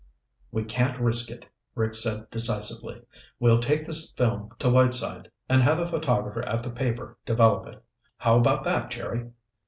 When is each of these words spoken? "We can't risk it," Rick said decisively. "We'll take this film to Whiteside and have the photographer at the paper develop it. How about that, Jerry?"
"We 0.51 0.63
can't 0.63 0.99
risk 0.99 1.29
it," 1.29 1.45
Rick 1.75 1.93
said 1.93 2.31
decisively. 2.31 3.03
"We'll 3.39 3.59
take 3.59 3.85
this 3.85 4.11
film 4.13 4.51
to 4.57 4.67
Whiteside 4.67 5.29
and 5.47 5.61
have 5.61 5.77
the 5.77 5.85
photographer 5.85 6.41
at 6.41 6.63
the 6.63 6.71
paper 6.71 7.19
develop 7.23 7.67
it. 7.67 7.83
How 8.17 8.39
about 8.39 8.63
that, 8.63 8.89
Jerry?" 8.89 9.29